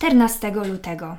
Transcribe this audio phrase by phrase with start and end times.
[0.00, 1.16] 14 lutego.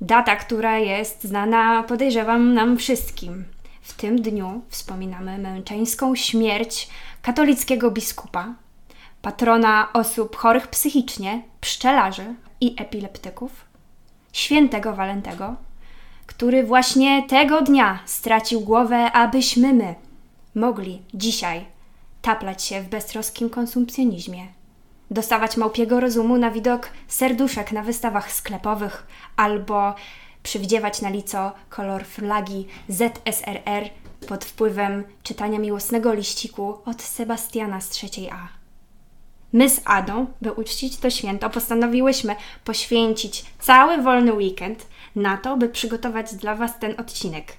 [0.00, 3.44] Data, która jest znana, podejrzewam, nam wszystkim.
[3.82, 6.88] W tym dniu wspominamy męczeńską śmierć
[7.22, 8.54] katolickiego biskupa,
[9.22, 13.64] patrona osób chorych psychicznie, pszczelarzy i epileptyków,
[14.32, 15.54] świętego Walentego,
[16.26, 19.94] który właśnie tego dnia stracił głowę, abyśmy my
[20.54, 21.64] mogli dzisiaj
[22.22, 24.46] taplać się w beztroskim konsumpcjonizmie,
[25.14, 29.94] dostawać małpiego rozumu na widok serduszek na wystawach sklepowych albo
[30.42, 33.90] przywdziewać na lico kolor flagi ZSRR
[34.28, 38.48] pod wpływem czytania miłosnego liściku od Sebastiana z trzeciej A.
[39.52, 44.86] My z Adą, by uczcić to święto, postanowiłyśmy poświęcić cały wolny weekend
[45.16, 47.52] na to, by przygotować dla Was ten odcinek.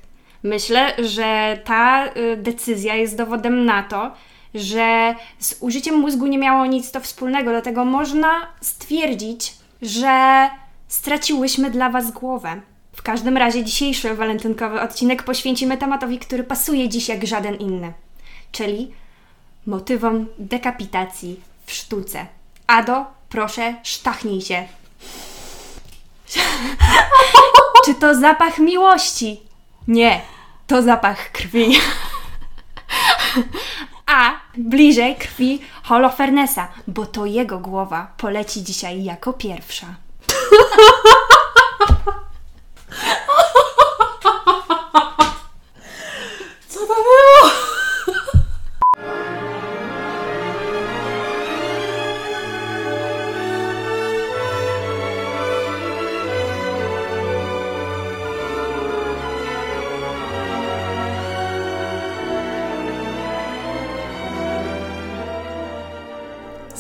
[0.44, 4.12] Myślę, że ta y, decyzja jest dowodem na to,
[4.55, 10.50] że z użyciem mózgu nie miało nic to wspólnego, dlatego można stwierdzić, że
[10.88, 12.62] straciłyśmy dla Was głowę.
[12.94, 17.94] W każdym razie dzisiejszy walentynkowy odcinek poświęcimy tematowi, który pasuje dziś jak żaden inny,
[18.52, 18.91] czyli
[19.66, 22.26] motywom dekapitacji w sztuce.
[22.68, 24.68] Ado, proszę, sztachnij się.
[27.85, 29.41] Czy to zapach miłości?
[29.88, 30.22] Nie,
[30.68, 31.77] to zapach krwi.
[34.05, 39.87] A bliżej krwi Holofernesa, bo to jego głowa poleci dzisiaj jako pierwsza.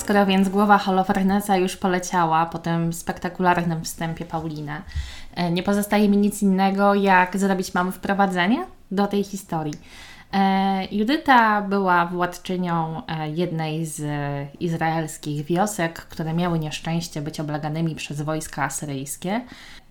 [0.05, 4.81] Skoro więc głowa Holofernesa już poleciała po tym spektakularnym wstępie Pauliny,
[5.35, 9.73] e, nie pozostaje mi nic innego, jak zrobić mam wprowadzenie do tej historii.
[10.33, 14.03] E, Judyta była władczynią e, jednej z
[14.59, 19.41] izraelskich wiosek, które miały nieszczęście być oblaganymi przez wojska asyryjskie.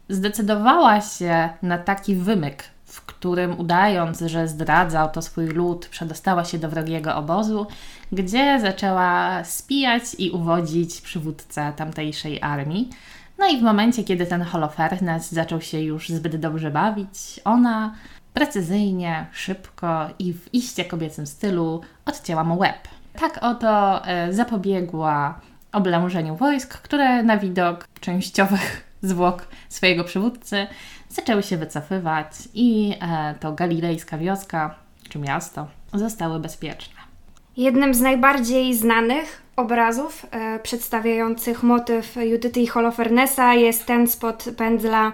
[0.08, 6.58] Zdecydowała się na taki wymyk, w którym udając, że zdradza oto swój lud, przedostała się
[6.58, 7.66] do wrogiego obozu,
[8.12, 12.90] gdzie zaczęła spijać i uwodzić przywódcę tamtejszej armii.
[13.38, 17.94] No i w momencie, kiedy ten Holofernes zaczął się już zbyt dobrze bawić, ona
[18.34, 22.88] precyzyjnie, szybko i w iście kobiecym stylu odcięła mu łeb.
[23.20, 25.40] Tak oto e, zapobiegła
[25.72, 30.66] oblężeniu wojsk, które na widok częściowych zwłok swojego przywódcy
[31.14, 34.74] zaczęły się wycofywać i e, to galilejska wioska
[35.08, 36.94] czy miasto zostały bezpieczne.
[37.56, 45.12] Jednym z najbardziej znanych obrazów e, przedstawiających motyw Judyty i Holofernesa jest ten spod pędzla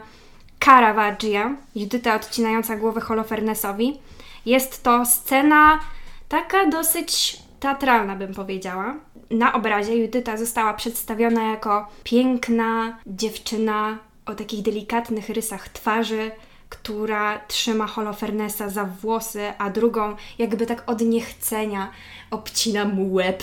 [0.64, 3.98] Caravaggia, Judyta odcinająca głowę Holofernesowi.
[4.46, 5.80] Jest to scena
[6.28, 8.94] taka dosyć teatralna, bym powiedziała.
[9.30, 13.98] Na obrazie Judyta została przedstawiona jako piękna dziewczyna
[14.30, 16.30] o takich delikatnych rysach twarzy,
[16.68, 21.90] która trzyma Holofernesa za włosy, a drugą jakby tak od niechcenia
[22.30, 23.42] obcina mu łeb.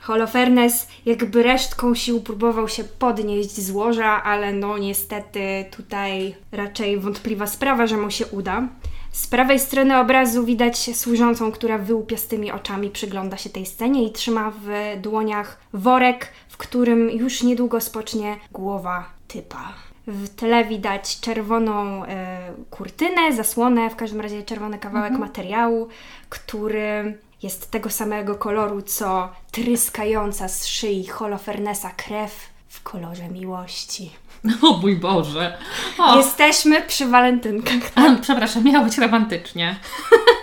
[0.00, 7.46] Holofernes jakby resztką sił próbował się podnieść z łoża, ale no niestety tutaj raczej wątpliwa
[7.46, 8.68] sprawa, że mu się uda.
[9.12, 14.52] Z prawej strony obrazu widać służącą, która wyłupiastymi oczami przygląda się tej scenie i trzyma
[14.64, 19.89] w dłoniach worek, w którym już niedługo spocznie głowa typa.
[20.10, 22.38] W tle widać czerwoną e,
[22.70, 25.20] kurtynę, zasłonę, w każdym razie czerwony kawałek Mhm.
[25.28, 25.88] materiału,
[26.28, 32.32] który jest tego samego koloru co tryskająca z szyi Holofernesa krew
[32.68, 34.10] w kolorze miłości.
[34.62, 35.58] O mój Boże!
[35.98, 37.74] O, Jesteśmy przy walentynkach.
[37.94, 39.76] a, przepraszam, miało być romantycznie.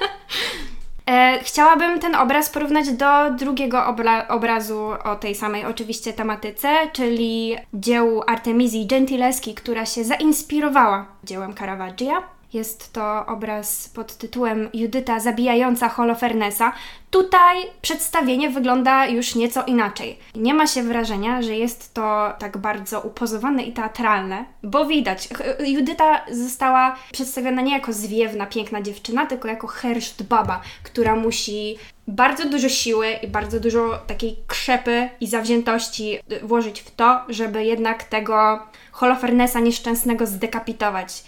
[1.17, 7.55] E, chciałabym ten obraz porównać do drugiego obra- obrazu o tej samej oczywiście tematyce, czyli
[7.73, 12.36] dziełu Artemizji Gentileschi, która się zainspirowała dziełem Caravaggia.
[12.53, 16.73] Jest to obraz pod tytułem Judyta zabijająca Holofernesa.
[17.11, 20.20] Tutaj przedstawienie wygląda już nieco inaczej.
[20.35, 25.67] Nie ma się wrażenia, że jest to tak bardzo upozowane i teatralne, bo widać, ch-
[25.67, 31.78] Judyta została przedstawiona nie jako zwiewna, piękna dziewczyna, tylko jako herszt baba, która musi
[32.08, 38.03] bardzo dużo siły i bardzo dużo takiej krzepy i zawziętości włożyć w to, żeby jednak
[38.03, 38.59] tego
[38.91, 41.23] Holofernesa nieszczęsnego zdekapitować.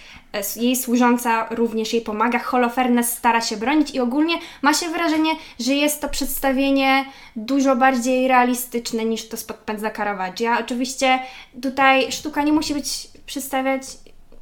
[0.56, 2.40] Jej służąca również jej pomaga.
[2.40, 7.06] Holofernes stara się bronić i ogólnie ma się wrażenie, że jest to przedstawienie
[7.36, 10.60] dużo bardziej realistyczne niż to spod pędzla Caravaggia.
[10.60, 11.20] Oczywiście
[11.62, 13.84] tutaj sztuka nie musi być przedstawiać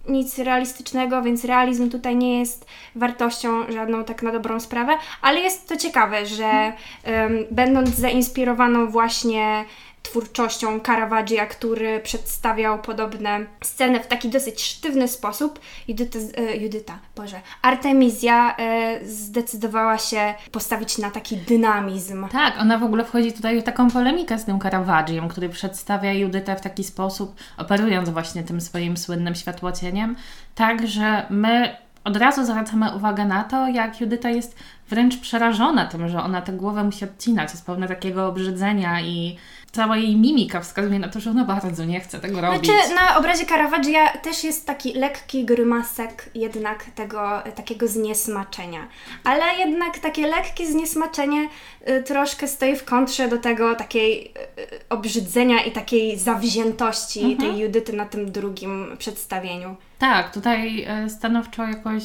[0.09, 5.69] nic realistycznego, więc realizm tutaj nie jest wartością żadną tak na dobrą sprawę, ale jest
[5.69, 6.73] to ciekawe, że
[7.05, 9.65] um, będąc zainspirowaną właśnie
[10.09, 15.59] twórczością Caravaggia, który przedstawiał podobne sceny w taki dosyć sztywny sposób.
[15.87, 22.27] Judyta, e, Judyta Boże, Artemizja e, zdecydowała się postawić na taki dynamizm.
[22.27, 26.55] Tak, ona w ogóle wchodzi tutaj w taką polemikę z tym Caravaggiem, który przedstawia Judytę
[26.55, 30.15] w taki sposób, operując właśnie tym swoim słynnym światłocieniem,
[30.55, 34.55] tak, że my od razu zwracamy uwagę na to, jak Judyta jest
[34.89, 37.51] wręcz przerażona tym, że ona tę głowę musi odcinać.
[37.51, 39.37] Jest pełna takiego obrzydzenia i
[39.77, 42.65] cała jej mimika wskazuje na to, że ona bardzo nie chce tego robić.
[42.65, 48.87] Znaczy, na obrazie Caravaggia też jest taki lekki grymasek jednak tego takiego zniesmaczenia.
[49.23, 51.49] Ale jednak takie lekkie zniesmaczenie
[51.89, 57.37] y, troszkę stoi w kontrze do tego takiej y, obrzydzenia i takiej zawziętości mhm.
[57.37, 59.75] tej Judyty na tym drugim przedstawieniu.
[59.99, 62.03] Tak, tutaj y, stanowczo jakoś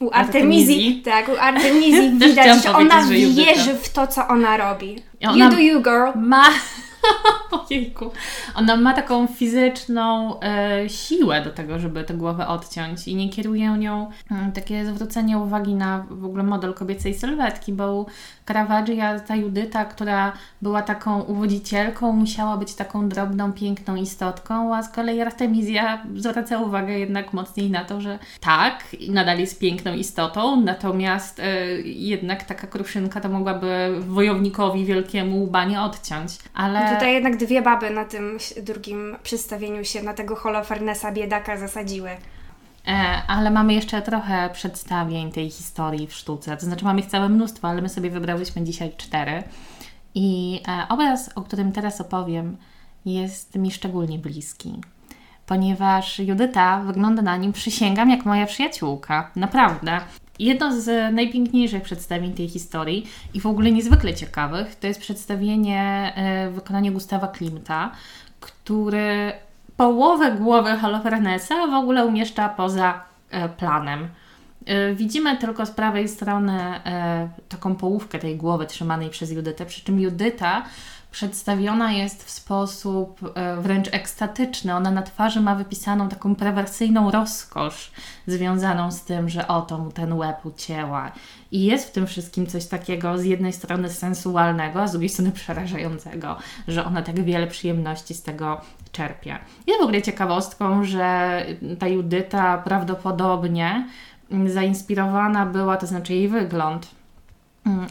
[0.00, 3.02] u Artemizji, tak, u Artemizji widać, że ona
[3.36, 5.02] wierzy w to, co ona robi.
[5.28, 6.18] Ona you do you, girl.
[6.18, 6.44] Ma...
[7.70, 8.10] Ojejku.
[8.54, 13.68] Ona ma taką fizyczną e, siłę do tego, żeby tę głowę odciąć i nie kieruje
[13.78, 18.06] nią e, takie zwrócenie uwagi na w ogóle model kobiecej sylwetki, bo
[18.46, 20.32] Caravaggia ta Judyta, która
[20.62, 26.98] była taką uwodzicielką, musiała być taką drobną, piękną istotką, a z kolei Artemizja zwraca uwagę
[26.98, 33.20] jednak mocniej na to, że tak, nadal jest piękną istotą, natomiast e, jednak taka kruszynka
[33.20, 36.38] to mogłaby wojownikowi wielkiemu łba nie odciąć.
[36.54, 42.10] Ale tutaj jednak dwie baby na tym drugim przedstawieniu się na tego Holofernesa biedaka zasadziły.
[42.88, 46.56] E, ale mamy jeszcze trochę przedstawień tej historii w sztuce.
[46.56, 49.42] To znaczy mamy ich całe mnóstwo, ale my sobie wybrałyśmy dzisiaj cztery.
[50.14, 52.56] I e, obraz, o którym teraz opowiem,
[53.04, 54.80] jest mi szczególnie bliski.
[55.46, 59.30] Ponieważ Judyta wygląda na nim, przysięgam, jak moja przyjaciółka.
[59.36, 60.00] Naprawdę.
[60.38, 66.50] Jedno z najpiękniejszych przedstawień tej historii i w ogóle niezwykle ciekawych to jest przedstawienie e,
[66.50, 67.90] wykonania Gustawa Klimta,
[68.40, 69.32] który
[69.76, 74.08] połowę głowy Holofernesa w ogóle umieszcza poza e, planem.
[74.66, 76.80] E, widzimy tylko z prawej strony
[77.48, 80.64] taką połówkę tej głowy trzymanej przez Judytę, przy czym Judyta
[81.14, 84.74] przedstawiona jest w sposób e, wręcz ekstatyczny.
[84.74, 87.92] Ona na twarzy ma wypisaną taką perwersyjną rozkosz
[88.26, 91.12] związaną z tym, że oto mu ten łeb ucięła.
[91.52, 95.32] I jest w tym wszystkim coś takiego z jednej strony sensualnego, a z drugiej strony
[95.32, 96.36] przerażającego,
[96.68, 98.60] że ona tak wiele przyjemności z tego
[98.92, 99.38] czerpie.
[99.66, 101.40] Jest w ogóle ciekawostką, że
[101.78, 103.88] ta Judyta prawdopodobnie
[104.46, 106.86] zainspirowana była, to znaczy jej wygląd,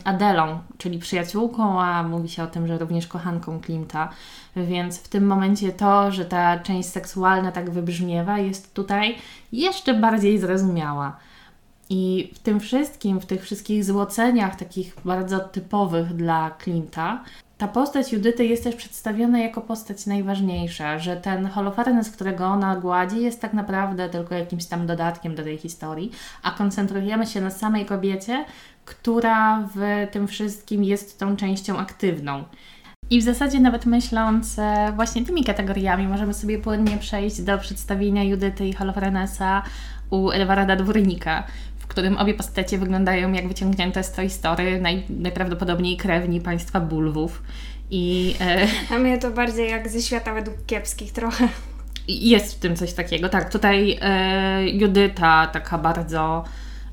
[0.04, 4.10] Adelą, czyli przyjaciółką, a mówi się o tym, że również kochanką Klimta.
[4.56, 9.16] Więc w tym momencie to, że ta część seksualna tak wybrzmiewa, jest tutaj
[9.52, 11.18] jeszcze bardziej zrozumiała.
[11.90, 17.24] I w tym wszystkim, w tych wszystkich złoceniach, takich bardzo typowych dla Klimta,
[17.64, 23.22] ta postać Judyty jest też przedstawiona jako postać najważniejsza, że ten Holofernes, którego ona gładzi,
[23.22, 26.12] jest tak naprawdę tylko jakimś tam dodatkiem do tej historii,
[26.44, 28.46] a koncentrujemy się na samej kobiecie,
[28.86, 32.44] która w tym wszystkim jest tą częścią aktywną.
[33.10, 38.24] I w zasadzie nawet myśląc e, właśnie tymi kategoriami, możemy sobie płynnie przejść do przedstawienia
[38.24, 39.64] Judyty i Holofrenesa
[40.10, 41.44] u Edwarda Dwórnika,
[41.94, 47.44] którym obie postacie wyglądają jak wyciągnięte z tej Story, naj, najprawdopodobniej krewni państwa Bulwów.
[47.92, 48.68] I, e...
[48.96, 51.48] A mnie to bardziej jak ze świata według kiepskich trochę.
[52.08, 53.30] Jest w tym coś takiego.
[53.30, 56.44] Tak, tutaj e, Judyta taka bardzo...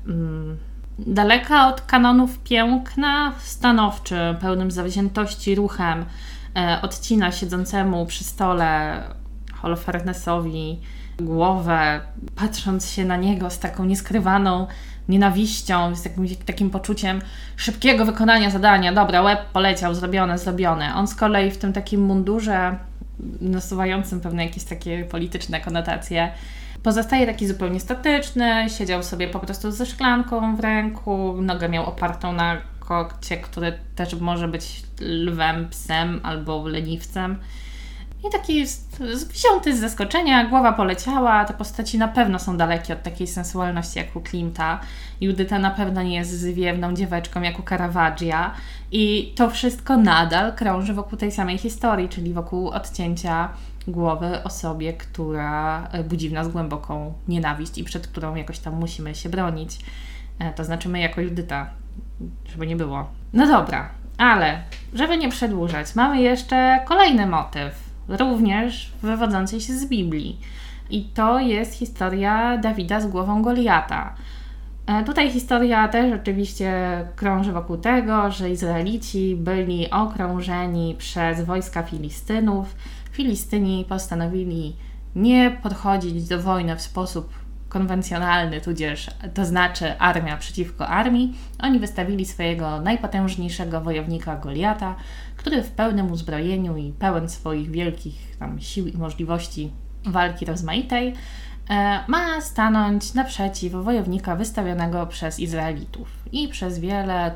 [0.07, 0.57] Mm,
[0.99, 6.05] Daleka od kanonów piękna, stanowczy, pełnym zawziętości ruchem,
[6.55, 9.03] e, odcina siedzącemu przy stole
[9.53, 10.79] Holofernesowi
[11.19, 12.01] głowę,
[12.35, 14.67] patrząc się na niego z taką nieskrywaną
[15.09, 17.21] nienawiścią, z takim, takim poczuciem
[17.57, 18.93] szybkiego wykonania zadania.
[18.93, 20.95] Dobra, łeb poleciał, zrobione, zrobione.
[20.95, 22.77] On z kolei w tym takim mundurze
[23.41, 26.31] nasuwającym pewne jakieś takie polityczne konotacje
[26.83, 32.33] Pozostaje taki zupełnie statyczny, siedział sobie po prostu ze szklanką w ręku, nogę miał opartą
[32.33, 37.37] na kokcie, który też może być lwem, psem albo leniwcem.
[38.27, 38.65] I taki
[39.29, 41.45] wziąty z zaskoczenia, głowa poleciała.
[41.45, 44.79] Te postaci na pewno są dalekie od takiej sensualności jak u Klimta.
[45.21, 48.53] Judyta na pewno nie jest zwiewną dzieweczką jak u Caravaggia.
[48.91, 53.49] I to wszystko nadal krąży wokół tej samej historii, czyli wokół odcięcia
[53.87, 59.15] głowy osobie, która e, budzi w nas głęboką nienawiść i przed którą jakoś tam musimy
[59.15, 59.79] się bronić.
[60.39, 61.69] E, to znaczy my jako Judyta,
[62.45, 63.09] żeby nie było.
[63.33, 64.63] No dobra, ale
[64.93, 70.39] żeby nie przedłużać, mamy jeszcze kolejny motyw, również wywodzący się z Biblii.
[70.89, 74.15] I to jest historia Dawida z głową Goliata.
[74.87, 76.73] E, tutaj historia też oczywiście
[77.15, 82.75] krąży wokół tego, że Izraelici byli okrążeni przez wojska Filistynów.
[83.11, 84.75] Filistyni postanowili
[85.15, 87.33] nie podchodzić do wojny w sposób
[87.69, 91.33] konwencjonalny, tudzież to znaczy armia przeciwko armii.
[91.59, 94.95] Oni wystawili swojego najpotężniejszego wojownika Goliata,
[95.41, 99.71] który w pełnym uzbrojeniu i pełen swoich wielkich tam sił i możliwości
[100.05, 101.13] walki rozmaitej
[101.69, 106.07] e, ma stanąć naprzeciw wojownika wystawionego przez Izraelitów.
[106.31, 107.31] I przez wiele,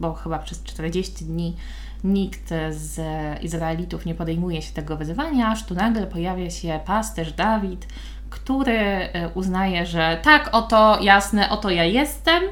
[0.00, 1.56] bo chyba przez 40 dni
[2.04, 3.00] nikt z
[3.42, 7.86] Izraelitów nie podejmuje się tego wyzwania, aż tu nagle pojawia się pasterz Dawid,
[8.30, 12.42] który e, uznaje, że tak, oto jasne, oto ja jestem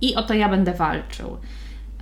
[0.00, 1.36] i oto ja będę walczył.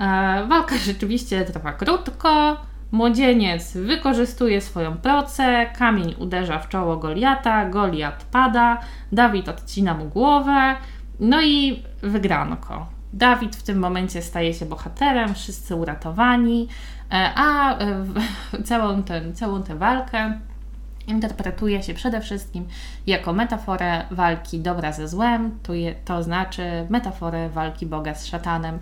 [0.00, 2.56] E, walka rzeczywiście trwa krótko.
[2.92, 8.78] Młodzieniec wykorzystuje swoją procę, kamień uderza w czoło Goliata, Goliat pada,
[9.12, 10.76] Dawid odcina mu głowę,
[11.20, 12.86] no i wygranko.
[13.12, 16.68] Dawid w tym momencie staje się bohaterem, wszyscy uratowani,
[17.12, 17.78] e, a
[18.64, 20.38] całą, ten, całą tę walkę
[21.08, 22.68] interpretuje się przede wszystkim
[23.06, 28.78] jako metaforę walki dobra ze złem, to, je, to znaczy metaforę walki Boga z szatanem.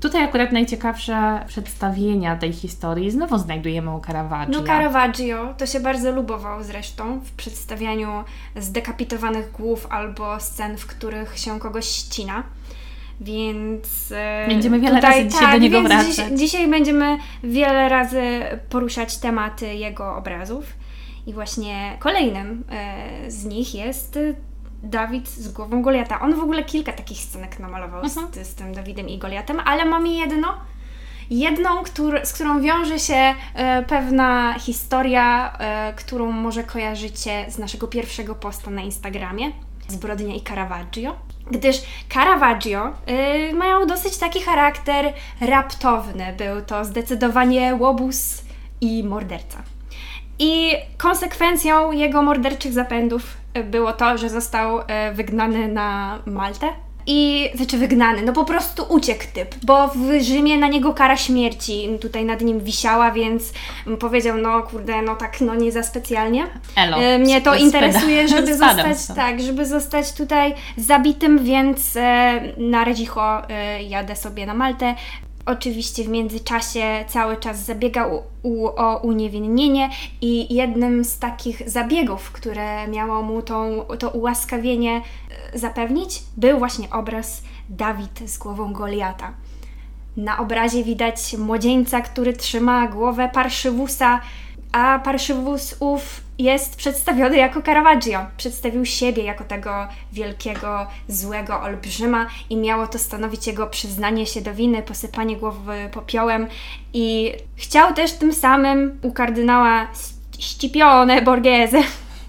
[0.00, 4.60] Tutaj akurat najciekawsze przedstawienia tej historii znowu znajdujemy u Caravaggio.
[4.60, 8.24] No Caravaggio to się bardzo lubował zresztą w przedstawianiu
[8.56, 12.42] zdekapitowanych głów albo scen, w których się kogoś ścina.
[13.20, 16.16] Więc e, będziemy wiele tutaj, razy dzisiaj tak, do niego wracać.
[16.16, 18.22] Dziś, dzisiaj będziemy wiele razy
[18.68, 20.66] poruszać tematy jego obrazów.
[21.26, 24.18] I właśnie kolejnym e, z nich jest
[24.82, 26.20] Dawid z głową Goliata.
[26.20, 28.44] On w ogóle kilka takich scenek namalował z, mhm.
[28.44, 30.58] z, tym Dawidem i Goliatem, ale mamy jedno,
[31.30, 37.88] jedną, który, z którą wiąże się e, pewna historia, e, którą może kojarzycie z naszego
[37.88, 39.52] pierwszego posta na Instagramie.
[39.88, 41.16] Zbrodnia i Caravaggio.
[41.50, 41.82] Gdyż
[42.12, 42.92] Caravaggio
[43.50, 46.34] y, mają dosyć taki charakter raptowny.
[46.38, 48.42] Był to zdecydowanie łobuz
[48.80, 49.62] i morderca.
[50.38, 56.66] I konsekwencją jego morderczych zapędów było to, że został e, wygnany na Maltę.
[57.06, 61.88] I znaczy wygnany, no po prostu uciekł typ, bo w Rzymie na niego kara śmierci
[62.00, 63.52] tutaj nad nim wisiała, więc
[64.00, 66.46] powiedział, no kurde, no tak, no nie za specjalnie.
[66.76, 72.84] Elo, e, Mnie to interesuje, żeby zostać, tak, żeby zostać tutaj zabitym, więc e, na
[72.84, 74.94] Redzicho e, jadę sobie na Maltę.
[75.52, 78.22] Oczywiście w międzyczasie cały czas zabiegał
[78.76, 79.90] o uniewinnienie
[80.20, 85.02] i jednym z takich zabiegów, które miało mu tą, to ułaskawienie
[85.52, 89.32] e, zapewnić, był właśnie obraz Dawid z głową Goliata.
[90.16, 94.20] Na obrazie widać młodzieńca, który trzyma głowę parszywusa,
[94.72, 98.26] a parszywus ów jest przedstawiony jako Caravaggio.
[98.36, 104.54] Przedstawił siebie jako tego wielkiego, złego olbrzyma i miało to stanowić jego przyznanie się do
[104.54, 106.46] winy, posypanie głowy popiołem
[106.92, 109.88] i chciał też tym samym u kardynała
[110.38, 111.82] Scipione Borghese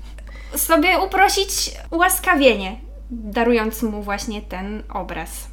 [0.56, 2.76] sobie uprosić ułaskawienie,
[3.12, 5.48] darując mu właśnie ten obraz.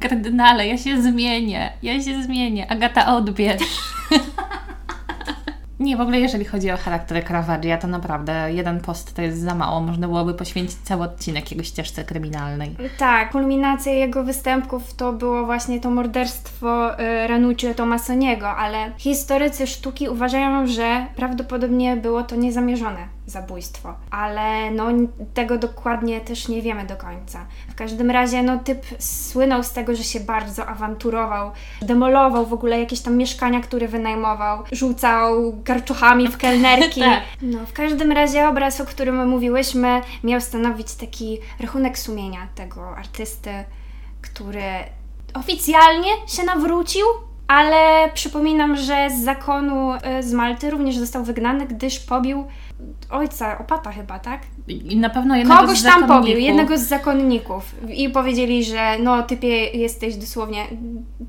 [0.00, 2.70] Kardynale, ja się zmienię, ja się zmienię.
[2.70, 3.62] Agata, odbierz.
[5.80, 9.54] Nie, w ogóle jeżeli chodzi o charakter Caravaggia, to naprawdę jeden post to jest za
[9.54, 9.80] mało.
[9.80, 12.76] Można byłoby poświęcić cały odcinek jego ścieżce kryminalnej.
[12.98, 20.08] Tak, kulminacja jego występków to było właśnie to morderstwo y, Ranucci Tomasoniego, ale historycy sztuki
[20.08, 24.88] uważają, że prawdopodobnie było to niezamierzone zabójstwo, ale no
[25.34, 27.46] tego dokładnie też nie wiemy do końca.
[27.68, 31.50] W każdym razie no typ słynął z tego, że się bardzo awanturował,
[31.82, 37.00] demolował w ogóle jakieś tam mieszkania, które wynajmował, rzucał garczuchami w kelnerki.
[37.10, 37.22] tak.
[37.42, 43.50] No w każdym razie obraz, o którym mówiłyśmy, miał stanowić taki rachunek sumienia tego artysty,
[44.22, 44.62] który
[45.34, 47.06] oficjalnie się nawrócił,
[47.50, 52.44] ale przypominam, że z zakonu y, z Malty również został wygnany, gdyż pobił
[53.10, 54.40] ojca, opata chyba, tak?
[54.68, 57.74] I na pewno jednego Kogoś z tam pobił, jednego z zakonników.
[57.88, 60.64] I powiedzieli, że no typie jesteś dosłownie,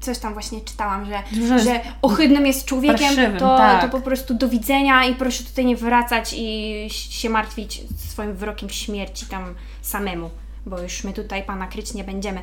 [0.02, 3.82] coś tam właśnie czytałam, że, Że- że ohydnym jest człowiekiem, to, tak.
[3.82, 8.70] to po prostu do widzenia i proszę tutaj nie wracać i się martwić swoim wyrokiem
[8.70, 10.30] śmierci tam samemu,
[10.66, 12.40] bo już my tutaj pana kryć nie będziemy.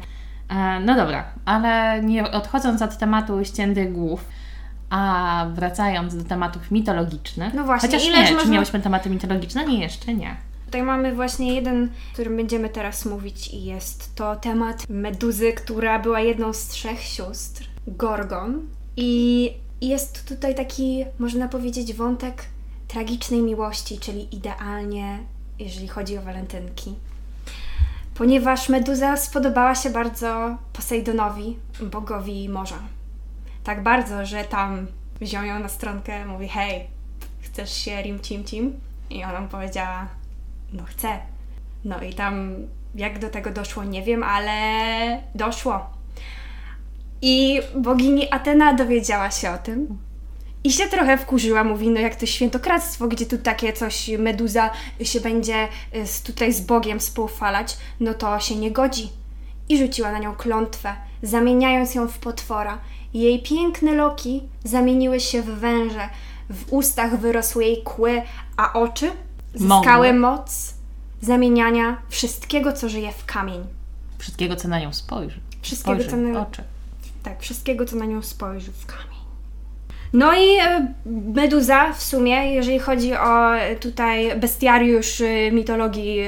[0.49, 4.25] E, No dobra, ale nie odchodząc od tematu ściętych głów,
[4.91, 7.55] a wracając do tematów mitologicznych.
[7.55, 9.67] No właśnie, chociaż nie, czy można- miałyśmy tematy mitologiczne?
[9.67, 10.37] Nie, jeszcze nie.
[10.67, 15.99] Tutaj mamy właśnie jeden, o którym będziemy teraz mówić i jest to temat Meduzy, która
[15.99, 18.61] była jedną z trzech sióstr, Gorgon.
[18.97, 22.45] I jest tutaj taki, można powiedzieć, wątek
[22.89, 25.19] tragicznej miłości, czyli idealnie,
[25.59, 26.95] jeżeli chodzi o walentynki.
[28.19, 32.79] Ponieważ Meduza spodobała się bardzo Posejdonowi, bogowi morza.
[33.65, 34.87] Tak bardzo, że tam
[35.21, 36.87] wziął ją na stronkę, mówi hej,
[37.41, 38.81] chcesz się rim cim cim?
[39.11, 40.09] I ona mu powiedziała,
[40.73, 41.19] no chcę.
[41.85, 42.55] No i tam
[42.95, 44.53] jak do tego doszło, nie wiem, ale
[45.35, 45.91] doszło.
[47.23, 49.99] I bogini Atena dowiedziała się o tym.
[50.69, 54.71] I się trochę wkurzyła, mówi, no jak to świętokradztwo, gdzie tu takie coś, meduza
[55.03, 59.09] się będzie y, z, tutaj z Bogiem współfalać, no to się nie godzi.
[59.69, 62.79] I rzuciła na nią klątwę, zamieniając ją w potwora.
[63.15, 66.09] Jej piękne loki zamieniły się w węże,
[66.51, 68.23] w ustach wyrosły jej kły,
[68.57, 69.11] a oczy
[69.55, 70.75] zyskały moc
[71.21, 73.67] zamieniania wszystkiego, co żyje w kamień.
[74.19, 75.41] Wszystkiego, co na nią spojrzy.
[75.63, 76.65] Wszystkiego, Spojrzy co na, oczy.
[77.23, 79.18] tak, wszystkiego, co na nią spojrzy w kamień.
[80.13, 80.95] No i e,
[81.35, 86.21] Meduza w sumie, jeżeli chodzi o e, tutaj bestiariusz e, mitologii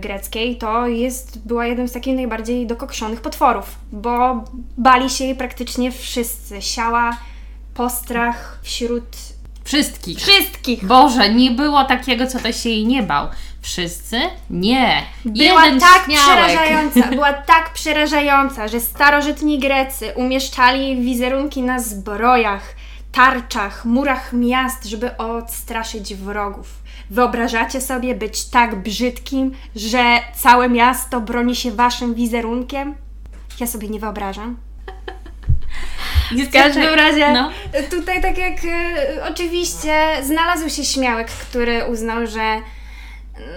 [0.00, 4.44] greckiej, to jest, była jednym z takich najbardziej dokokszonych potworów, bo
[4.78, 6.62] bali się jej praktycznie wszyscy.
[6.62, 7.16] Siała
[7.74, 9.04] postrach wśród
[9.64, 10.18] Wszystkich.
[10.18, 10.84] wszystkich.
[10.86, 13.26] Boże, nie było takiego, co to się jej nie bał.
[13.60, 14.20] Wszyscy?
[14.50, 15.02] Nie.
[15.24, 16.24] Była Jeden tak śmiałek.
[16.46, 22.62] przerażająca, była tak przerażająca, że starożytni Grecy umieszczali wizerunki na zbrojach,
[23.12, 26.68] tarczach, murach miast, żeby odstraszyć wrogów.
[27.10, 32.94] Wyobrażacie sobie być tak brzydkim, że całe miasto broni się waszym wizerunkiem?
[33.60, 34.56] Ja sobie nie wyobrażam.
[36.48, 37.50] W każdym razie, No.
[37.90, 42.60] tutaj tak jak e, oczywiście znalazł się śmiałek, który uznał, że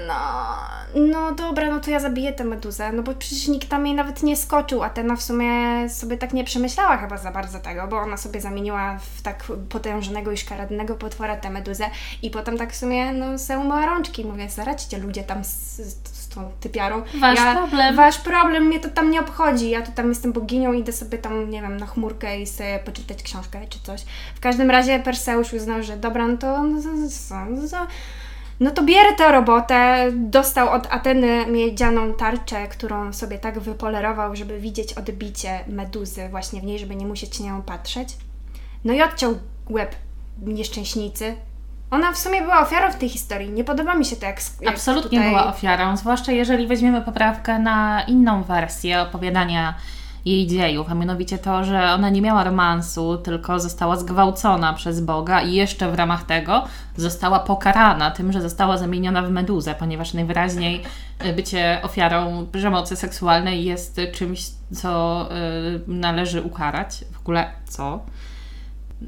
[0.07, 0.57] no,
[0.95, 4.23] no dobra, no to ja zabiję tę meduzę, no bo przecież nikt tam jej nawet
[4.23, 5.49] nie skoczył, a Atena w sumie
[5.89, 10.31] sobie tak nie przemyślała chyba za bardzo tego, bo ona sobie zamieniła w tak potężnego
[10.31, 11.85] i szkaradnego potwora tę meduzę
[12.21, 16.07] i potem tak w sumie, no, se umyła rączki, mówię, zaradźcie ludzie tam z, z,
[16.07, 17.03] z tą typiarą.
[17.19, 17.95] Wasz problem.
[17.95, 21.49] Wasz problem, mnie to tam nie obchodzi, ja tu tam jestem boginią, idę sobie tam,
[21.49, 24.01] nie wiem, na chmurkę i sobie poczytać książkę czy coś.
[24.35, 26.89] W każdym razie Perseusz uznał, że dobra, no to no, to-
[27.69, 27.87] to-
[28.59, 30.07] no to bierę tę robotę.
[30.11, 36.63] Dostał od Ateny miedzianą tarczę, którą sobie tak wypolerował, żeby widzieć odbicie meduzy właśnie w
[36.63, 38.09] niej, żeby nie musieć na nią patrzeć.
[38.85, 39.95] No i odciął łeb
[40.41, 41.35] nieszczęśnicy.
[41.91, 43.49] Ona w sumie była ofiarą w tej historii.
[43.49, 45.29] Nie podoba mi się to, jak, jak Absolutnie tutaj...
[45.29, 49.75] była ofiarą, zwłaszcza jeżeli weźmiemy poprawkę na inną wersję opowiadania
[50.25, 55.41] jej dziejów, a mianowicie to, że ona nie miała romansu, tylko została zgwałcona przez Boga
[55.41, 56.65] i jeszcze w ramach tego
[56.97, 60.83] została pokarana tym, że została zamieniona w meduzę, ponieważ najwyraźniej
[61.25, 67.05] y, bycie ofiarą przemocy seksualnej jest czymś, co y, należy ukarać.
[67.11, 67.99] W ogóle co?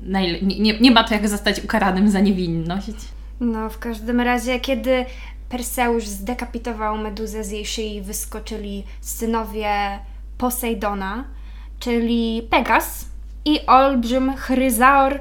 [0.03, 2.91] Nie, nie, nie ma to jak zostać ukaranym za niewinność.
[3.39, 5.05] No, w każdym razie, kiedy
[5.49, 9.99] Perseusz zdekapitował meduzę z jej szyi, wyskoczyli synowie
[10.41, 11.23] Posejdona,
[11.79, 13.05] czyli Pegas
[13.45, 15.19] i olbrzym Chryzaor,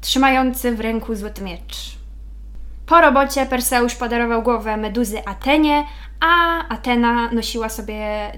[0.00, 1.98] trzymający w ręku złoty miecz.
[2.86, 5.84] Po robocie Perseusz podarował głowę meduzy Atenie,
[6.20, 8.32] a Atena nosiła sobie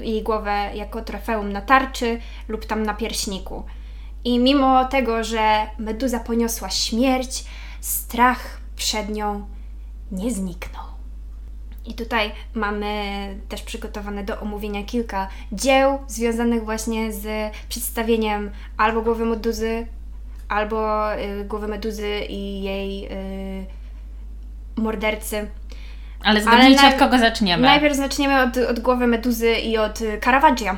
[0.00, 3.62] jej głowę jako trofeum na tarczy lub tam na pierśniku.
[4.24, 7.44] I mimo tego, że meduza poniosła śmierć,
[7.80, 9.46] strach przed nią
[10.12, 10.93] nie zniknął.
[11.86, 13.02] I tutaj mamy
[13.48, 19.86] też przygotowane do omówienia kilka dzieł związanych właśnie z przedstawieniem albo głowy meduzy,
[20.48, 23.66] albo y, głowy meduzy i jej y,
[24.76, 25.50] mordercy.
[26.24, 27.62] Ale zgadnijcie, naj- od kogo zaczniemy.
[27.62, 30.76] Najpierw zaczniemy od, od głowy meduzy i od Caravaggia.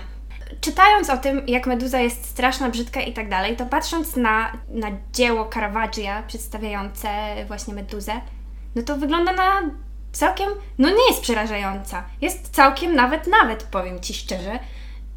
[0.61, 4.89] Czytając o tym, jak meduza jest straszna, brzydka i tak dalej, to patrząc na, na
[5.13, 7.09] dzieło Caravaggia przedstawiające
[7.47, 8.13] właśnie meduzę,
[8.75, 9.63] no to wygląda na
[10.19, 10.49] całkiem,
[10.79, 12.05] no nie jest przerażająca.
[12.21, 14.59] Jest całkiem nawet, nawet powiem Ci szczerze.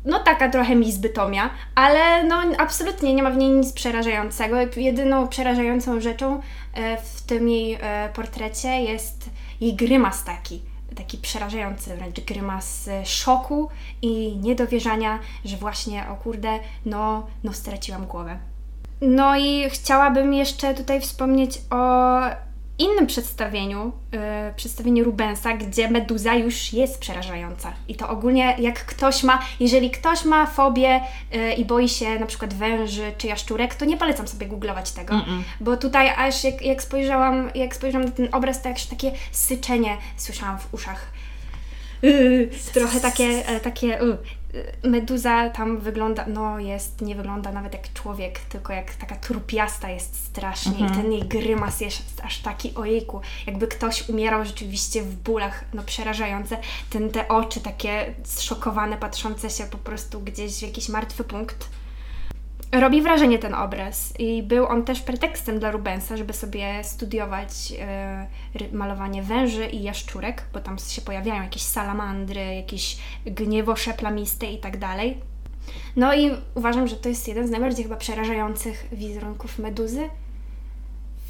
[0.06, 4.56] no taka trochę Miss Bytomia, ale no absolutnie nie ma w niej nic przerażającego.
[4.76, 6.42] Jedyną przerażającą rzeczą
[6.74, 9.30] e, w tym jej e, portrecie jest
[9.62, 10.62] jej grymas taki,
[10.96, 13.70] taki przerażający wręcz grymas szoku
[14.02, 18.40] i niedowierzania, że właśnie, o kurde, no, no straciłam głowę.
[19.02, 22.20] No i chciałabym jeszcze tutaj wspomnieć o
[22.80, 24.20] innym przedstawieniu, yy,
[24.56, 27.74] przedstawieniu Rubensa, gdzie meduza już jest przerażająca.
[27.88, 32.26] I to ogólnie jak ktoś ma, jeżeli ktoś ma fobię yy, i boi się na
[32.26, 35.42] przykład węży czy jaszczurek, to nie polecam sobie googlować tego, mm -mm.
[35.60, 39.98] bo tutaj aż jak, jak, spojrzałam, jak spojrzałam na ten obraz, to jakieś takie syczenie
[40.18, 41.12] słyszałam w uszach.
[42.02, 44.38] Yy, trochę takie, e, takie yy.
[44.84, 50.26] Meduza tam wygląda, no jest, nie wygląda nawet jak człowiek, tylko jak taka trupiasta jest
[50.26, 50.94] strasznie mhm.
[50.94, 55.84] i ten jej grymas jest aż taki ojejku, jakby ktoś umierał rzeczywiście w bólach, no
[55.84, 56.58] przerażające,
[56.90, 61.70] ten, te oczy takie zszokowane, patrzące się po prostu gdzieś w jakiś martwy punkt
[62.72, 67.74] robi wrażenie ten obraz i był on też pretekstem dla Rubensa, żeby sobie studiować
[68.62, 74.58] y, malowanie węży i jaszczurek, bo tam się pojawiają jakieś salamandry, jakieś gniewosze plamiste i
[74.58, 75.18] tak dalej.
[75.96, 80.10] No i uważam, że to jest jeden z najbardziej chyba przerażających wizerunków meduzy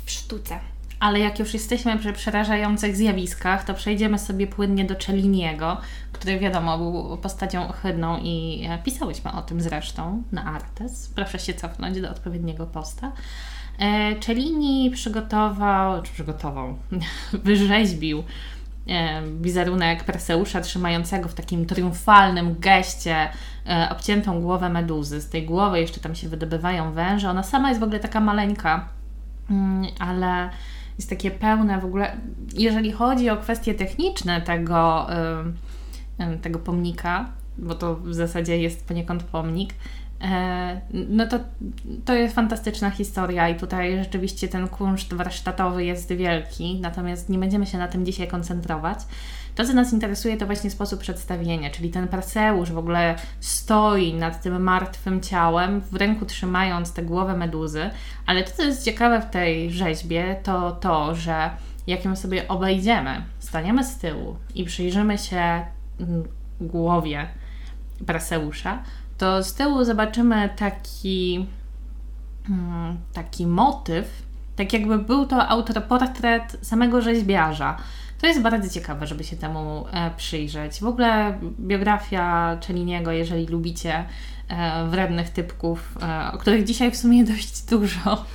[0.06, 0.60] w sztuce.
[1.00, 5.78] Ale jak już jesteśmy przy przerażających zjawiskach, to przejdziemy sobie płynnie do Celliniego,
[6.12, 11.12] który wiadomo był postacią ohydną i e, pisałyśmy o tym zresztą na Artes.
[11.16, 13.12] Proszę się cofnąć do odpowiedniego posta.
[13.80, 16.78] E, Cellini przygotował, czy przygotował,
[17.44, 18.24] wyrzeźbił
[18.88, 23.30] e, wizerunek Perseusza trzymającego w takim triumfalnym geście
[23.90, 25.22] obciętą głowę meduzy.
[25.22, 27.30] Z tej głowy jeszcze tam się wydobywają węże.
[27.30, 28.90] Ona sama jest w ogóle taka maleńka,
[29.50, 30.50] mm, ale
[31.00, 32.18] jest takie pełne w ogóle.
[32.54, 35.08] Jeżeli chodzi o kwestie techniczne tego,
[36.42, 39.74] tego pomnika, bo to w zasadzie jest poniekąd pomnik,
[40.22, 41.40] e, no to,
[42.06, 47.66] to jest fantastyczna historia i tutaj rzeczywiście ten kunszt warsztatowy jest wielki, natomiast nie będziemy
[47.66, 49.00] się na tym dzisiaj koncentrować.
[49.60, 54.42] To, co nas interesuje, to właśnie sposób przedstawienia, czyli ten Perseusz w ogóle stoi nad
[54.42, 57.90] tym martwym ciałem, w ręku trzymając tę głowę meduzy,
[58.26, 61.50] ale to, co jest ciekawe w tej rzeźbie, to to, że
[61.88, 65.66] jak ją sobie obejdziemy, staniemy z tyłu i przyjrzymy się
[66.00, 66.24] mm,
[66.62, 67.28] głowie
[68.06, 68.84] Perseusza,
[69.18, 71.48] to z tyłu zobaczymy taki,
[72.50, 74.24] mm, taki motyw,
[74.56, 77.78] tak jakby był to autoportret samego rzeźbiarza.
[78.22, 80.80] To jest bardzo ciekawe, żeby się temu e, przyjrzeć.
[80.80, 84.06] W ogóle biografia Celliniego, jeżeli lubicie
[84.48, 88.26] e, wrednych typków, e, o których dzisiaj w sumie dość dużo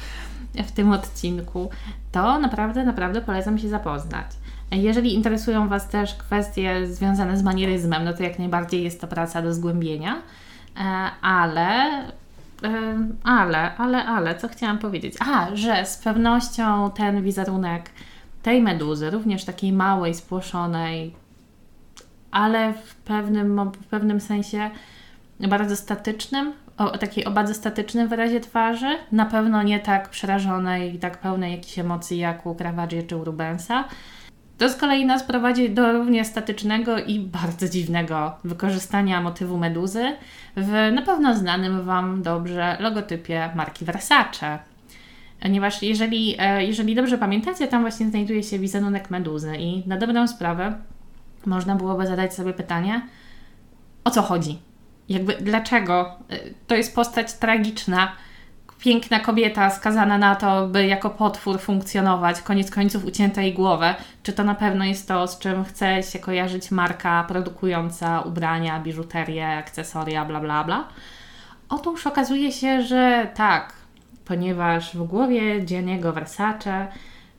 [0.55, 1.71] w tym odcinku,
[2.13, 4.27] to naprawdę, naprawdę polecam się zapoznać.
[4.71, 9.43] Jeżeli interesują Was też kwestie związane z manieryzmem, no to jak najbardziej jest to praca
[9.43, 10.23] do zgłębienia,
[11.23, 12.03] ale
[13.25, 15.15] ale, ale, ale, co chciałam powiedzieć?
[15.21, 17.91] A, że z pewnością ten wizerunek
[18.45, 21.15] tej meduzy, również takiej małej, spłoszonej,
[22.31, 24.71] ale w pewnym, w pewnym sensie
[25.41, 31.19] bardzo statycznym, o takiej obadze statycznym wyrazie twarzy, na pewno nie tak przerażonej i tak
[31.19, 33.85] pełnej jakichś emocji jak u Caravaggio czy u Rubensa.
[34.59, 40.17] To z kolei nas prowadzi do równie statycznego i bardzo dziwnego wykorzystania motywu meduzy
[40.57, 44.59] w na pewno znanym Wam dobrze logotypie marki Versace,
[45.41, 50.29] Ponieważ jeżeli, e, jeżeli dobrze pamiętacie, tam właśnie znajduje się wizerunek meduzy i na dobrą
[50.29, 50.79] sprawę
[51.47, 53.03] można byłoby zadać sobie pytanie,
[54.05, 54.59] o co chodzi?
[55.09, 58.13] Jakby dlaczego e, to jest postać tragiczna,
[58.85, 63.95] piękna kobieta skazana na to, by jako potwór funkcjonować, koniec końców ucięta jej głowę.
[64.23, 69.49] Czy to na pewno jest to, z czym chce się kojarzyć marka produkująca ubrania, biżuterię,
[69.49, 70.89] akcesoria, bla bla bla?
[71.69, 73.73] Otóż okazuje się, że tak,
[74.25, 76.87] ponieważ w głowie dziennego Versace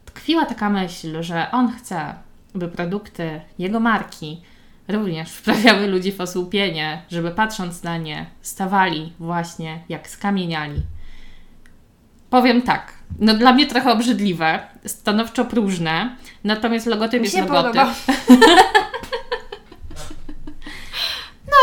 [0.05, 2.15] tkwiła taka myśl, że on chce,
[2.55, 4.41] by produkty jego marki
[4.87, 10.81] również wprawiały ludzi w osłupienie, żeby patrząc na nie stawali właśnie jak skamieniali.
[12.29, 17.81] Powiem tak, no dla mnie trochę obrzydliwe, stanowczo próżne, natomiast logotyp Mi jest logotyp.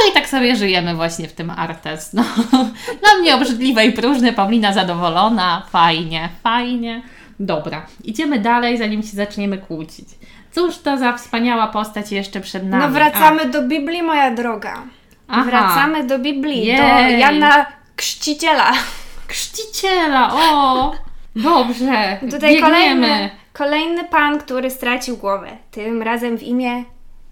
[0.01, 2.13] No i tak sobie żyjemy właśnie w tym Artes.
[2.13, 2.23] No,
[3.01, 7.03] dla mnie obrzydliwe i próżne, Paulina zadowolona, fajnie, fajnie.
[7.41, 10.09] Dobra, idziemy dalej, zanim się zaczniemy kłócić.
[10.53, 12.83] Cóż to za wspaniała postać jeszcze przed nami?
[12.83, 13.45] No wracamy A.
[13.45, 14.83] do Biblii, moja droga.
[15.29, 15.45] Aha.
[15.45, 16.77] Wracamy do Biblii, Jej.
[16.77, 18.73] do Jana Chrzciciela.
[19.29, 20.95] Chrzciciela, o!
[21.37, 25.49] Dobrze, Tutaj kolejny, kolejny pan, który stracił głowę.
[25.71, 26.85] Tym razem w imię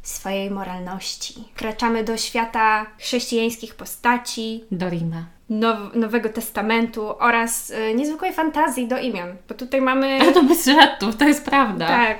[0.02, 1.34] swojej moralności.
[1.54, 5.24] Wkraczamy do świata chrześcijańskich postaci, Do Rima.
[5.48, 10.06] now, Nowego Testamentu oraz y, niezwykłej fantazji do imion, bo tutaj mamy...
[10.22, 11.86] Ale to bez żartów, to jest prawda.
[11.86, 12.18] Tak.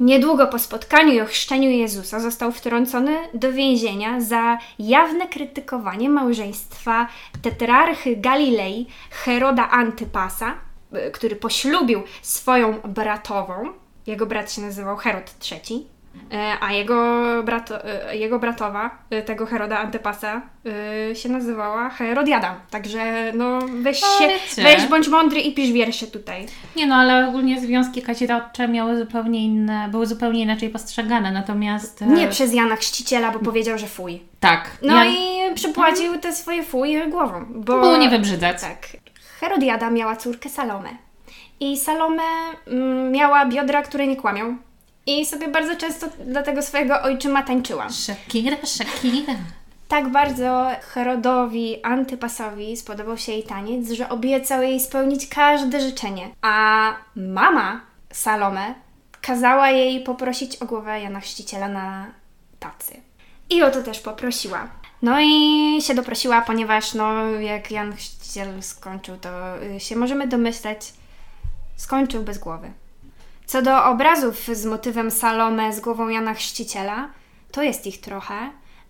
[0.00, 7.08] Niedługo po spotkaniu i ochrzczeniu Jezusa został wtrącony do więzienia za jawne krytykowanie małżeństwa
[7.42, 10.54] tetrarchy Galilei Heroda Antypasa,
[10.94, 13.72] y, który poślubił swoją bratową.
[14.06, 15.86] Jego brat się nazywał Herod III,
[16.60, 17.74] a jego, brato,
[18.12, 20.42] y, jego bratowa, y, tego Heroda Antypasa,
[21.14, 22.60] się nazywała Herodiada.
[22.70, 26.46] Także no weź No, się, weź bądź mądry i pisz wiersze tutaj.
[26.76, 32.02] Nie no, ale ogólnie związki kazirodcze miały zupełnie inne, były zupełnie inaczej postrzegane, natomiast...
[32.02, 34.22] e, Nie przez Jana Chrzciciela, bo powiedział, że fuj.
[34.40, 34.70] Tak.
[34.82, 37.44] No ja, i przypłacił te swoje fuj głową.
[37.50, 38.60] Bo Było nie wybrzydzać.
[38.60, 38.86] Tak.
[39.40, 40.88] Herodiada miała córkę Salomę.
[41.60, 42.22] I Salome
[42.66, 44.56] mm, miała biodra, które nie kłamią.
[45.06, 47.90] I sobie bardzo często dla tego swojego ojczyma tańczyła.
[47.90, 49.34] Shakira, Shakira.
[49.88, 56.28] Tak bardzo Herodowi Antypasowi spodobał się jej taniec, że obiecał jej spełnić każde życzenie.
[56.42, 57.80] A mama
[58.12, 58.74] Salome
[59.20, 62.06] kazała jej poprosić o głowę Jana Chrzciciela na
[62.58, 63.00] tacy.
[63.50, 64.68] I o to też poprosiła.
[65.02, 70.92] No i się doprosiła, ponieważ no, jak Jan Chrzciciel skończył, to y, się możemy domyśleć,
[71.76, 72.70] skończył bez głowy.
[73.50, 77.08] Co do obrazów z motywem Salome z głową Jana Chrzciciela,
[77.52, 78.34] to jest ich trochę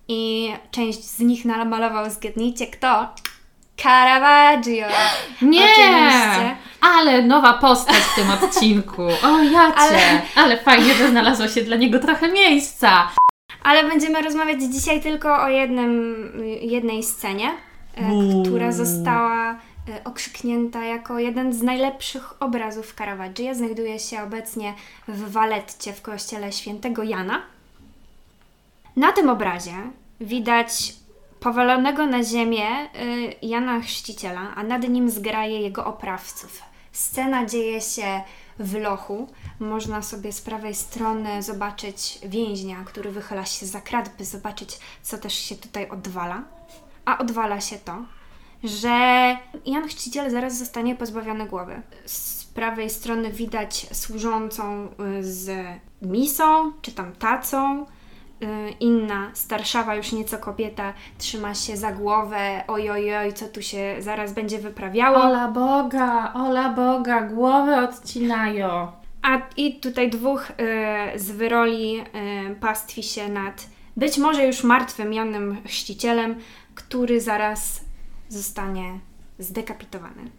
[0.08, 3.08] i część z nich namalował, zgadnijcie kto?
[3.76, 4.86] Caravaggio!
[5.42, 5.64] Nie!
[5.64, 6.56] Oczywiście.
[6.80, 9.02] Ale nowa postać w tym odcinku.
[9.02, 9.76] O jacie!
[9.76, 10.22] Ale...
[10.36, 13.08] Ale- fajnie, że znalazło się dla niego trochę miejsca.
[13.62, 17.50] Ale będziemy rozmawiać dzisiaj tylko o jednym, jednej scenie,
[17.96, 18.42] e, Uuu.
[18.42, 19.56] która została
[20.04, 23.54] okrzyknięta jako jeden z najlepszych obrazów Caravaggia.
[23.54, 24.74] Znajduje się obecnie
[25.08, 27.42] w Waletcie w kościele świętego Jana.
[28.96, 29.74] Na tym obrazie
[30.20, 30.94] widać
[31.40, 36.62] powalonego na ziemię y, Jana Chrzciciela, a nad nim zgraje jego oprawców.
[36.92, 38.20] Scena dzieje się
[38.58, 39.28] w lochu.
[39.60, 45.18] Można sobie z prawej strony zobaczyć więźnia, który wychyla się za krat, by zobaczyć, co
[45.18, 46.42] też się tutaj odwala.
[47.04, 48.04] A odwala się to,
[48.64, 48.88] że
[49.66, 51.82] Jan Chrzciciel zaraz zostanie pozbawiony głowy.
[52.04, 55.66] Z prawej strony widać służącą y, z
[56.02, 57.86] misą, czy tam tacą.
[58.42, 58.46] Y,
[58.80, 62.64] Inna, starszawa już nieco kobieta, trzyma się za głowę.
[62.68, 65.16] Oj, oj, oj, co tu się zaraz będzie wyprawiało.
[65.16, 68.92] Ola Boga, ola Boga, głowy odcinają.
[69.22, 70.54] A i tutaj dwóch y,
[71.18, 72.04] z wyroli y,
[72.60, 76.36] pastwi się nad być może już martwym Janem Chrzcicielem,
[76.74, 77.80] który zaraz
[78.30, 78.98] zostanie
[79.38, 80.30] zdekapitowany.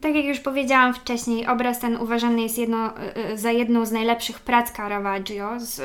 [0.00, 3.92] Tak jak już powiedziałam wcześniej, obraz ten uważany jest jedno, y, y, za jedną z
[3.92, 5.82] najlepszych prac Caravaggio z, y,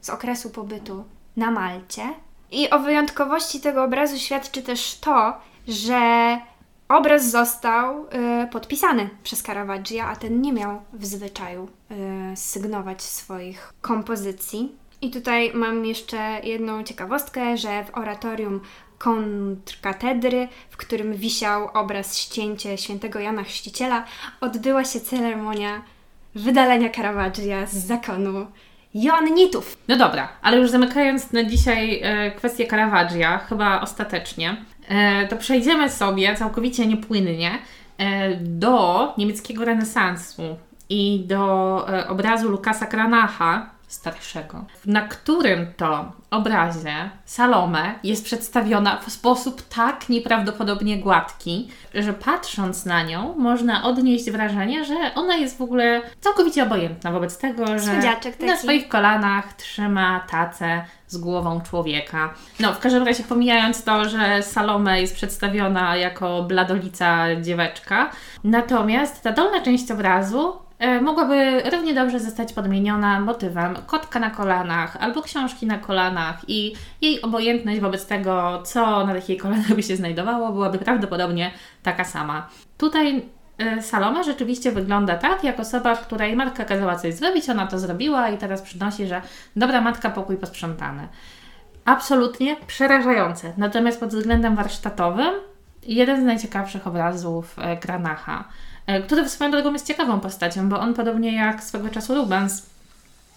[0.00, 1.04] z okresu pobytu
[1.36, 2.02] na Malcie.
[2.50, 5.34] I o wyjątkowości tego obrazu świadczy też to,
[5.68, 6.38] że
[6.88, 8.08] obraz został y,
[8.46, 11.68] podpisany przez Caravaggia, a ten nie miał w zwyczaju
[12.32, 14.72] y, sygnować swoich kompozycji.
[15.00, 18.60] I tutaj mam jeszcze jedną ciekawostkę, że w oratorium
[19.02, 24.04] kontrkatedry, w którym wisiał obraz ścięcie świętego Jana Chrzciciela,
[24.40, 25.82] odbyła się ceremonia
[26.34, 28.46] wydalenia Caravaggia z zakonu
[28.94, 29.76] Joannitów.
[29.88, 34.56] No dobra, ale już zamykając na dzisiaj e, kwestię Caravaggia, chyba ostatecznie,
[34.88, 37.58] e, to przejdziemy sobie całkowicie niepłynnie
[37.98, 40.56] e, do niemieckiego renesansu
[40.88, 49.12] i do e, obrazu Lukasa Kranacha starszego, na którym to obrazie Salome jest przedstawiona w
[49.12, 55.62] sposób tak nieprawdopodobnie gładki, że patrząc na nią można odnieść wrażenie, że ona jest w
[55.62, 57.92] ogóle całkowicie obojętna wobec tego, że
[58.46, 62.34] na swoich kolanach trzyma tacę z głową człowieka.
[62.60, 68.10] No, w każdym razie pomijając to, że Salome jest przedstawiona jako bladolica dzieweczka,
[68.44, 70.56] natomiast ta dolna część obrazu
[71.02, 77.22] mogłaby równie dobrze zostać podmieniona motywem kotka na kolanach albo książki na kolanach i jej
[77.22, 81.50] obojętność wobec tego, co na takiej kolanach by się znajdowało, byłaby prawdopodobnie
[81.82, 82.48] taka sama.
[82.78, 83.22] Tutaj
[83.58, 88.28] e, Salome rzeczywiście wygląda tak, jak osoba, której matka kazała coś zrobić, ona to zrobiła
[88.28, 89.22] i teraz przynosi, że
[89.56, 91.08] dobra matka, pokój posprzątany.
[91.84, 93.52] Absolutnie przerażające.
[93.56, 95.34] Natomiast pod względem warsztatowym
[95.82, 98.71] jeden z najciekawszych obrazów e, Granacha, e,
[99.06, 102.66] który swoją drogą jest ciekawą postacią, bo on podobnie jak swego czasu Rubens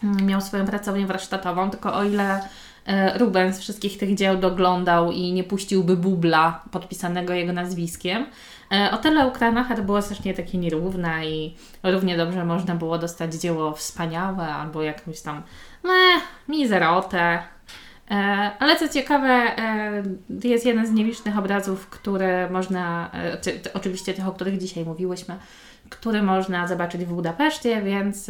[0.03, 2.41] mm, miał swoją pracownię warsztatową, tylko o ile
[2.86, 8.25] e, Rubens wszystkich tych dzieł doglądał i nie puściłby bubla podpisanego jego nazwiskiem.
[8.71, 13.34] E, o tyle u Kranacher było strasznie takie nierówne i równie dobrze można było dostać
[13.34, 15.43] dzieło wspaniałe albo jakąś tam
[15.84, 17.55] meh, mizerotę.
[18.12, 18.15] E,
[18.60, 19.52] ale co ciekawe,
[20.44, 23.12] jest jeden z nielicznych obrazów, które można,
[23.74, 25.36] oczywiście tych, o których dzisiaj mówiłyśmy,
[25.89, 28.28] który można zobaczyć w Budapeszcie, więc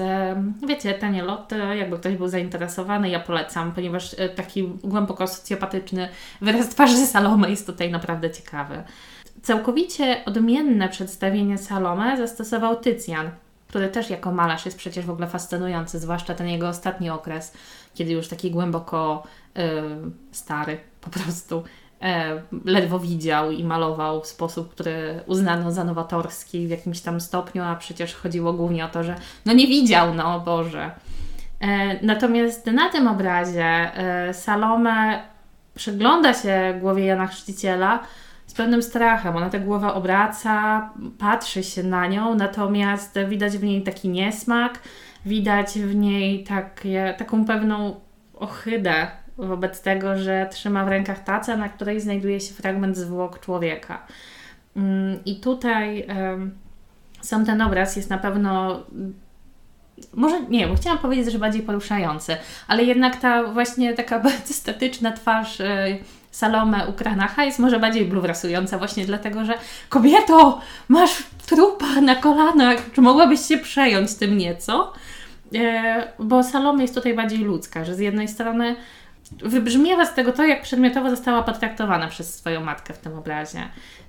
[0.67, 6.09] wiecie, tanie loty, jakby ktoś był zainteresowany, ja polecam, ponieważ e, taki głęboko socjopatyczny
[6.41, 8.83] wyraz twarzy Salome jest tutaj naprawdę ciekawy.
[9.41, 13.29] Całkowicie odmienne przedstawienie Salome zastosował Tycjan,
[13.75, 17.53] który też jako malarz jest przecież w ogóle fascynujący, zwłaszcza ten jego ostatni okres,
[17.93, 19.23] kiedy już taki głęboko
[19.55, 19.63] yy,
[20.31, 21.63] stary po prostu
[22.01, 27.63] e, ledwo widział i malował w sposób, który uznano za nowatorski w jakimś tam stopniu,
[27.63, 30.91] a przecież chodziło głównie o to, że no nie widział, no Boże.
[31.61, 35.23] E, natomiast na tym obrazie e, Salome
[35.75, 37.99] przygląda się głowie Jana Chrzciciela
[38.55, 39.35] pewnym strachem.
[39.35, 44.79] Ona tę głowę obraca, patrzy się na nią, natomiast widać w niej taki niesmak,
[45.25, 47.99] widać w niej takie, taką pewną
[48.33, 54.07] ohydę wobec tego, że trzyma w rękach tacę, na której znajduje się fragment zwłok człowieka.
[54.75, 56.07] Mm, I tutaj
[57.21, 58.83] sam ten obraz jest na pewno
[60.13, 62.37] może nie, bo chciałam powiedzieć, że bardziej poruszający,
[62.67, 65.97] ale jednak ta właśnie taka bardzo estetyczna twarz y,
[66.35, 69.53] Salome Ukranacha jest może bardziej bulwersująca właśnie dlatego, że
[69.89, 74.93] kobieto, masz trupa na kolanach, czy mogłabyś się przejąć tym nieco?
[75.55, 78.75] E, bo Salome jest tutaj bardziej ludzka, że z jednej strony
[79.31, 83.59] wybrzmiewa z tego to, jak przedmiotowo została potraktowana przez swoją matkę w tym obrazie,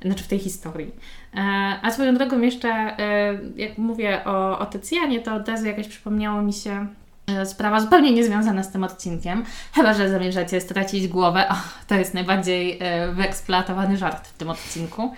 [0.02, 0.92] znaczy w tej historii.
[1.34, 1.40] E,
[1.82, 6.42] a swoją drogą jeszcze, e, jak mówię o, o Tycjanie, to od razu jakaś przypomniało
[6.42, 6.86] mi się
[7.44, 11.48] sprawa zupełnie niezwiązana z tym odcinkiem, chyba że zamierzacie stracić głowę.
[11.48, 11.54] O,
[11.86, 12.80] to jest najbardziej
[13.12, 15.10] wyeksploatowany żart w tym odcinku.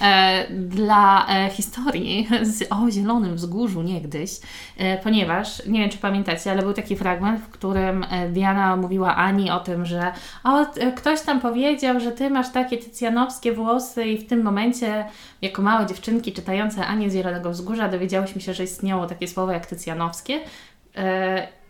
[0.00, 2.28] E, dla e, historii
[2.70, 4.30] o Zielonym Wzgórzu niegdyś,
[4.78, 9.50] e, ponieważ, nie wiem czy pamiętacie, ale był taki fragment, w którym Diana mówiła Ani
[9.50, 10.12] o tym, że
[10.44, 15.04] o, ktoś tam powiedział, że ty masz takie tycjanowskie włosy i w tym momencie
[15.42, 19.66] jako małe dziewczynki czytające Anię z Zielonego Wzgórza dowiedziałyśmy się, że istniało takie słowo jak
[19.66, 20.40] tycjanowskie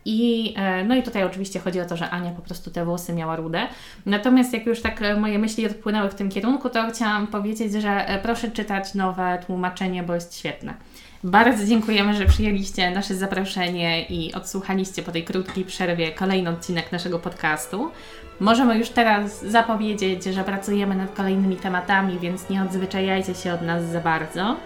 [0.05, 3.13] i, e, no i tutaj oczywiście chodzi o to, że Ania po prostu te włosy
[3.13, 3.67] miała rude.
[4.07, 8.09] Natomiast jak już tak e, moje myśli odpłynęły w tym kierunku, to chciałam powiedzieć, że
[8.09, 10.75] e, proszę czytać nowe tłumaczenie, bo jest świetne.
[11.25, 17.19] Bardzo dziękujemy, że przyjęliście nasze zaproszenie i odsłuchaliście po tej krótkiej przerwie kolejny odcinek naszego
[17.19, 17.91] podcastu.
[18.41, 23.85] Możemy już teraz zapowiedzieć, że pracujemy nad kolejnymi tematami, więc nie odzwyczajajcie się od nas
[23.85, 24.57] za bardzo.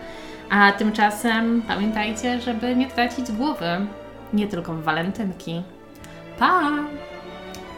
[0.51, 3.87] A tymczasem pamiętajcie, żeby nie tracić głowy
[4.35, 5.63] nie tylko w walentynki.
[6.39, 6.61] Pa!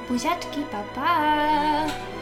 [0.09, 2.16] Buziaczki, pa pa!